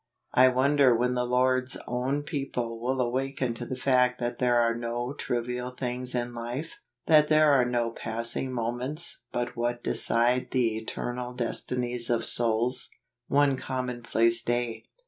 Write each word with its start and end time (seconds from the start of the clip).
I 0.33 0.47
wonder 0.47 0.95
when 0.97 1.13
the 1.13 1.27
Lord's 1.27 1.77
own 1.85 2.23
peo¬ 2.23 2.51
ple 2.51 2.79
will 2.79 2.99
awaken 2.99 3.53
to 3.53 3.67
the 3.67 3.75
fact 3.75 4.19
that 4.19 4.39
there 4.39 4.57
are 4.59 4.73
no 4.73 5.13
trivial 5.13 5.69
things 5.69 6.15
in 6.15 6.33
life? 6.33 6.79
that 7.05 7.29
there 7.29 7.51
are 7.51 7.65
no 7.65 7.91
passing 7.91 8.51
moments 8.51 9.25
but 9.31 9.55
what 9.55 9.83
decide 9.83 10.49
the 10.49 10.75
eternal 10.75 11.33
destinies 11.35 12.09
of 12.09 12.25
souls? 12.25 12.89
One 13.27 13.55
Commonplace 13.57 14.41
Day. 14.41 14.85